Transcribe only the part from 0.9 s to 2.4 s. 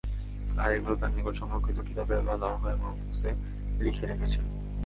তাঁর নিকট সংরক্ষিত কিতাবে বা